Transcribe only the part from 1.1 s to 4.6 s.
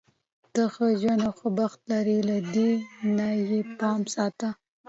او ښه بخت لری، له دې نه یې پام ساته.